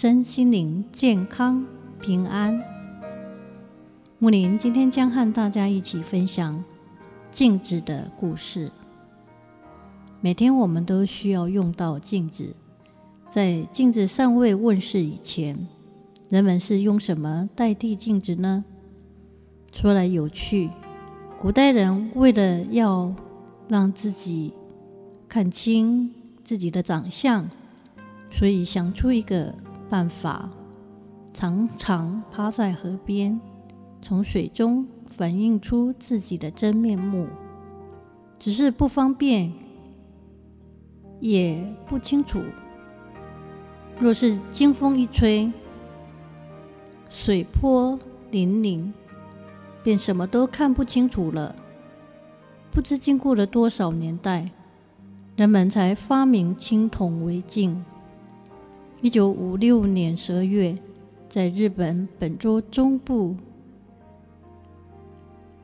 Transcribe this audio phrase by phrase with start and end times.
[0.00, 1.66] 身心灵健康
[2.00, 2.62] 平安。
[4.20, 6.62] 木林今天将和大家一起分享
[7.32, 8.70] 镜子的故事。
[10.20, 12.54] 每天我们都需要用到镜子，
[13.28, 15.66] 在镜子尚未问世以前，
[16.30, 18.64] 人们是用什么代替镜子呢？
[19.72, 20.70] 说来有趣，
[21.40, 23.12] 古代人为了要
[23.66, 24.52] 让自己
[25.28, 27.50] 看清自己的长相，
[28.30, 29.52] 所以想出一个
[29.88, 30.50] 办法，
[31.32, 33.40] 常常趴在河边，
[34.02, 37.26] 从水中反映出自己的真面目。
[38.38, 39.52] 只是不方便，
[41.20, 42.40] 也不清楚。
[43.98, 45.52] 若是经风一吹，
[47.10, 47.98] 水波
[48.30, 48.92] 粼粼，
[49.82, 51.54] 便什么都看不清楚了。
[52.70, 54.50] 不知经过了多少年代。
[55.36, 57.84] 人们才发明青铜为镜。
[59.00, 60.76] 一九五六年十二月，
[61.28, 63.36] 在日本本州中部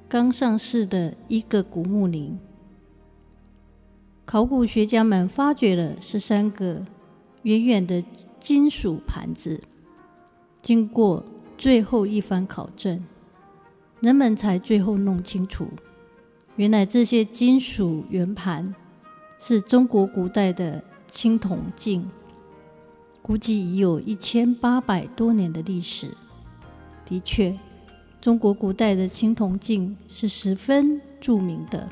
[0.08, 2.36] 刚上市的一个古墓里，
[4.24, 6.86] 考古学家们发掘了十三个
[7.42, 8.04] 圆圆的
[8.38, 9.60] 金属盘子。
[10.62, 11.24] 经过
[11.58, 13.04] 最后一番考证，
[13.98, 15.66] 人们才最后弄清楚，
[16.54, 18.72] 原来这些金属圆盘。
[19.36, 22.08] 是中国古代的青铜镜，
[23.26, 26.10] 估计已有一千八百多年的历史。
[27.06, 27.58] 的确，
[28.20, 31.88] 中国古代的青铜镜是十分著名的，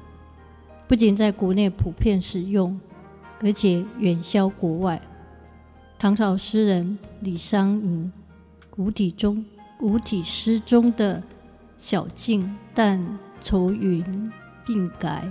[0.86, 2.78] 不仅在国内普遍使用，
[3.40, 5.00] 而且远销国外。
[5.98, 8.12] 唐朝诗人李商隐
[8.76, 9.42] 五体中
[9.80, 11.22] 五体诗中的
[11.78, 14.04] “小镜但愁云
[14.66, 15.26] 鬓改”。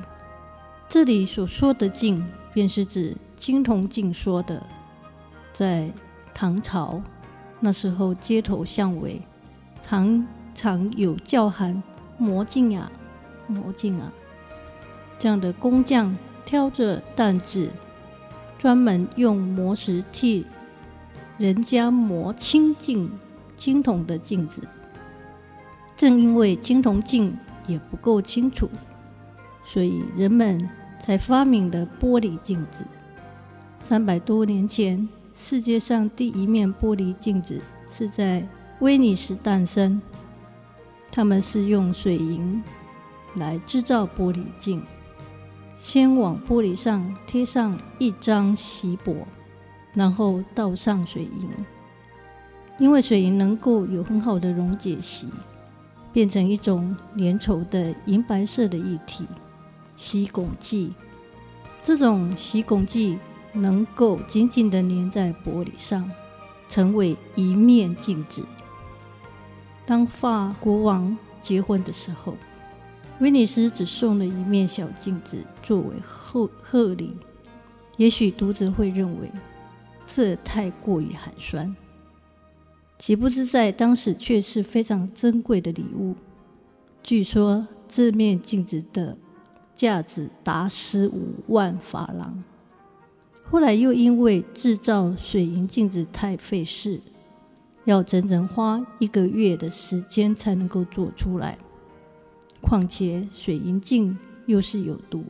[0.90, 4.66] 这里所说的“镜”，便是指青铜镜说的。
[5.54, 5.92] 在
[6.34, 7.02] 唐朝
[7.60, 9.22] 那时候，街头巷尾
[9.82, 11.82] 常常有叫喊
[12.18, 12.92] “磨镜啊，
[13.48, 14.12] 磨镜啊”
[15.20, 17.70] 这样的工匠，挑着担子，
[18.58, 20.46] 专门用磨石替
[21.38, 23.12] 人家磨清镜、
[23.56, 24.62] 青铜的镜子。
[25.96, 27.38] 正因为青铜镜
[27.68, 28.70] 也不够清楚，
[29.64, 30.70] 所以人们。
[31.04, 32.86] 才发明的玻璃镜子。
[33.82, 38.47] 三百多年前，世界上第一面玻璃镜子是在
[38.80, 40.02] 威尼斯诞生。
[41.12, 42.64] 他们是用水银
[43.36, 44.81] 来制造玻璃镜，
[45.78, 49.25] 先往玻璃上贴上一张锡箔，
[49.94, 51.50] 然后倒上水银。
[52.78, 55.28] 因为水银能够有很好的溶解锡，
[56.12, 59.25] 变成一种粘稠的银白色的液体。
[59.97, 60.94] 锡汞剂，
[61.84, 63.20] 这种锡汞剂
[63.54, 66.10] 能够紧紧地粘在玻璃上，
[66.70, 68.44] 成为一面镜子。
[69.86, 72.36] 当法国王结婚的时候，
[73.20, 77.16] 威尼斯只送了一面小镜子作为贺贺礼。
[77.98, 79.32] 也许读者会认为
[80.06, 81.76] 这太过于寒酸，
[82.98, 86.16] 岂不知在当时却是非常珍贵的礼物。
[87.04, 89.18] 据说这面镜子的。
[89.74, 92.44] 价值达十五万法郎。
[93.50, 97.02] 后来又因为制造水银镜子太费事，
[97.85, 101.57] 要整整花一个月的时间才能够做出来。
[102.62, 105.25] 况且水银镜又是有毒，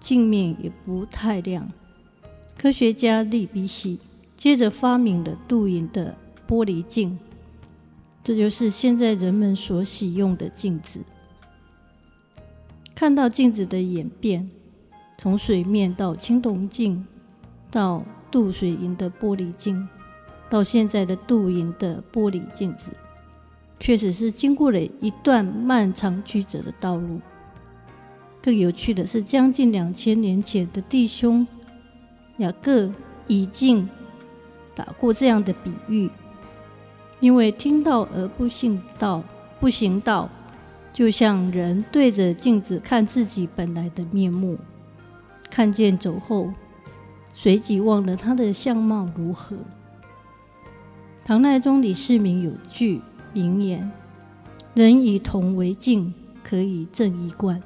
[0.00, 1.70] 镜面也不太亮。
[2.58, 4.00] 科学家利比西
[4.34, 6.14] 接着发明了镀银的
[6.46, 7.18] 玻璃镜，
[8.22, 11.00] 这就是现在人们所使用的镜子。
[12.94, 14.50] 看到镜子的演变，
[15.16, 17.06] 从水面到青铜镜，
[17.76, 19.86] 到镀水银的玻璃镜，
[20.48, 22.90] 到现在的镀银的玻璃镜子，
[23.78, 27.20] 确实是经过了一段漫长曲折的道路。
[28.42, 31.46] 更有趣的是，将近两千年前的弟兄
[32.38, 32.90] 雅各
[33.26, 33.86] 已经
[34.74, 36.08] 打过这样的比喻：
[37.20, 39.22] 因为听到而不信道，
[39.60, 40.30] 不行道。
[40.94, 44.56] 就像人对着镜子看自己本来的面目，
[45.50, 46.50] 看见走后，
[47.38, 49.54] 随即忘了他的相貌如何。
[51.22, 53.02] 唐太宗李世民有句
[53.34, 53.92] 名言
[54.74, 57.60] ：“人以铜为镜，可以正衣冠；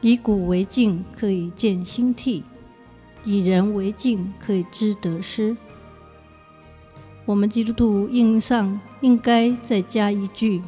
[0.00, 2.42] 以古为镜，可以见兴替；
[3.22, 5.54] 以人为镜，可以知得失。”
[7.26, 10.62] 我们基督徒应上应该再加一句：“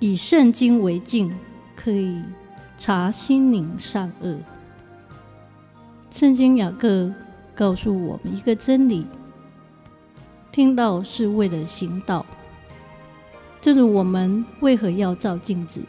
[0.00, 1.32] 以圣经为镜，
[1.76, 2.20] 可以
[2.76, 4.36] 察心灵善恶。”
[6.10, 7.12] 圣经雅各
[7.54, 9.06] 告诉我们一个真理：
[10.50, 12.26] 听到是为了行道。
[13.60, 15.82] 正如我们为何要照镜子？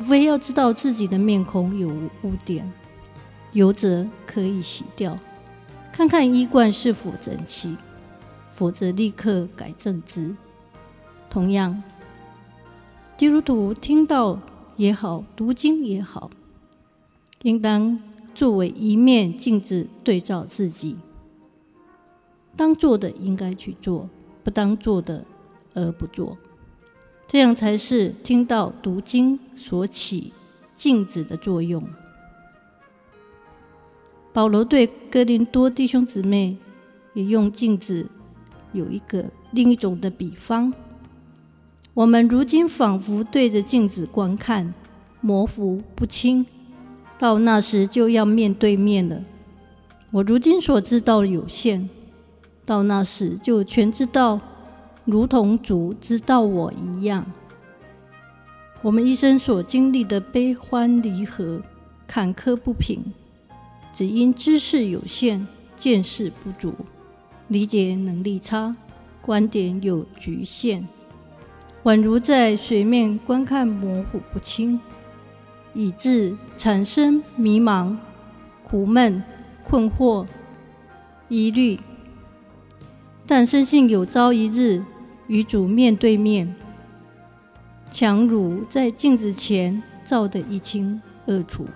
[0.00, 2.72] 无非要知道自己的面孔有无污点，
[3.52, 5.18] 有则可以洗掉，
[5.92, 7.76] 看看衣冠是否整齐。
[8.50, 10.34] 否则，立刻改正之。
[11.28, 11.82] 同样，
[13.16, 14.40] 基督徒听到
[14.76, 16.30] 也好，读经也好，
[17.42, 17.98] 应当
[18.36, 20.98] 作为一面镜子对照自己。
[22.54, 24.10] 当做的应该去做，
[24.44, 25.24] 不当做的
[25.72, 26.36] 而不做，
[27.26, 30.34] 这样才是听到读经所起
[30.74, 31.82] 镜子的作用。
[34.34, 36.58] 保罗对哥林多弟兄姊妹
[37.14, 38.06] 也用镜子。
[38.72, 40.70] 有一个另一种的比方，
[41.94, 44.74] 我们如今仿佛对着镜子观看，
[45.22, 46.44] 模糊不清，
[47.18, 49.22] 到那时就要面对面了。
[50.10, 51.88] 我如今所知道有限，
[52.64, 54.40] 到那时就全知道，
[55.04, 57.26] 如同主知道我一样。
[58.82, 61.60] 我们一生所经历的悲欢离合、
[62.06, 63.00] 坎坷不平，
[63.92, 66.72] 只因知识有限，见识不足。
[67.48, 68.74] 理解能力差，
[69.22, 70.84] 观点有局限，
[71.84, 74.80] 宛如在水面观看模糊不清，
[75.76, 77.94] 以致产生迷茫、
[78.64, 79.22] 苦闷、
[79.62, 80.26] 困惑、
[81.28, 81.78] 疑虑。
[83.26, 84.82] 但深信有朝一日
[85.26, 86.56] 与主面对面，
[87.90, 91.66] 强如在镜子前照得一清二楚，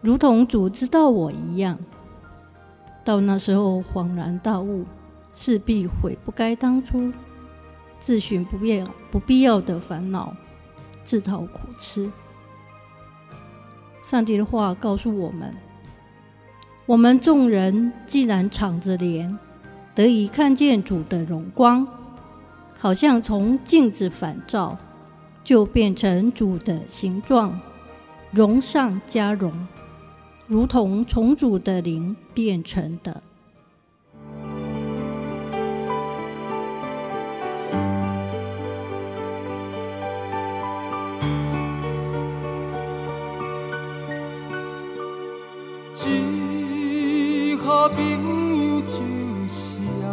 [0.00, 1.76] 如同主知道我一样。
[3.02, 4.84] 到那时候恍然大悟，
[5.34, 7.12] 势必悔不该当初，
[7.98, 10.36] 自寻不必要不必要的烦恼，
[11.02, 12.10] 自讨苦吃。
[14.02, 15.54] 上帝的话告诉我们：
[16.86, 19.38] 我们众人既然敞着脸，
[19.94, 21.86] 得以看见主的荣光，
[22.78, 24.76] 好像从镜子反照，
[25.44, 27.60] 就变成主的形状，
[28.30, 29.66] 荣上加荣。
[30.46, 33.22] 如同从主的灵变成的。
[47.82, 48.94] 最好朋友就
[49.48, 50.06] 是耶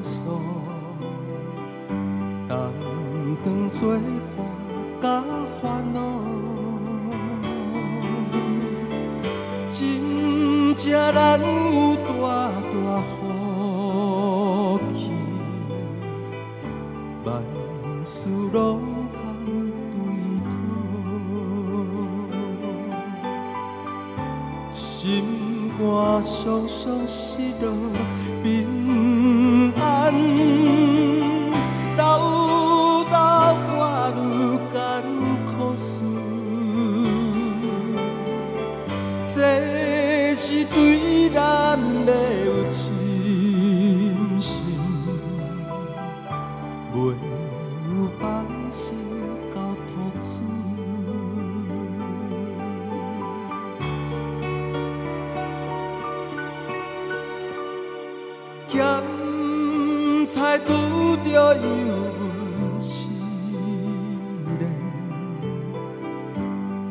[0.00, 0.14] 稣，
[2.46, 2.48] 同
[3.42, 3.98] 当作
[4.36, 4.38] 伴
[5.00, 5.24] 甲
[5.60, 5.62] 烦
[5.92, 5.98] 恼。
[9.68, 12.12] 真正难有大
[12.70, 13.10] 大福
[14.92, 15.10] 气，
[17.24, 17.42] 万
[18.04, 18.62] 事拢，
[24.70, 25.24] 心
[25.78, 27.66] 我双双失独，
[28.42, 30.63] 平安。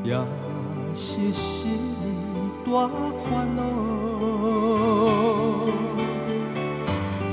[0.04, 0.18] 也
[0.94, 1.80] 是心。
[2.66, 2.90] 大
[3.30, 3.62] 烦恼，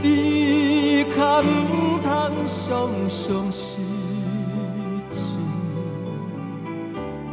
[0.03, 1.45] 只可唔
[2.03, 2.11] 通
[2.45, 2.69] 常
[3.09, 3.81] 常失
[5.09, 5.39] 志，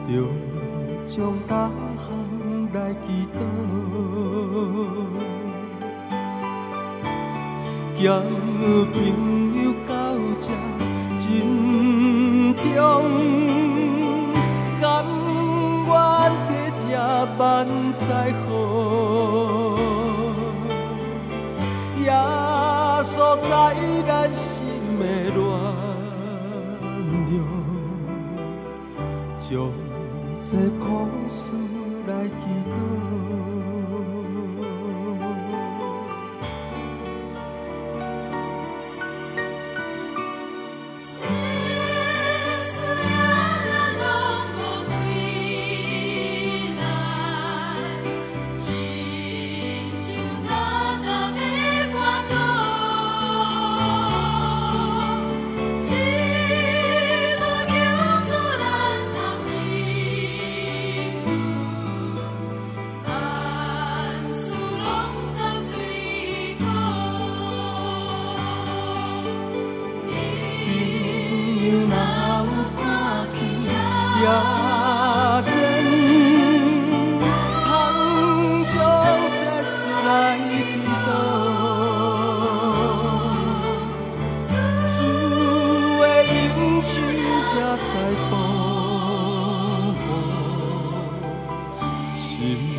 [0.07, 0.09] 着
[1.03, 2.07] 将大项
[2.73, 3.37] 来祈祷，
[8.01, 8.21] 交
[8.93, 8.95] 朋
[9.63, 9.91] 友到
[10.39, 10.45] 这
[11.17, 11.25] 真
[12.55, 13.66] 重。
[17.37, 18.49] 万载好，
[22.03, 22.11] 耶
[23.03, 23.47] 稣在
[24.07, 24.65] 咱心
[24.99, 25.03] 的
[25.35, 25.39] 暖
[27.29, 27.35] 流，
[29.37, 29.47] 将
[30.41, 30.85] 这苦
[31.27, 31.51] 事
[32.07, 32.41] 来祈
[32.73, 33.56] 祷。
[92.37, 92.76] 心